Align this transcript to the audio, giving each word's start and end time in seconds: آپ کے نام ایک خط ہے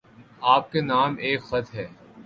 آپ 0.53 0.71
کے 0.71 0.81
نام 0.81 1.15
ایک 1.19 1.43
خط 1.43 1.73
ہے 1.75 1.87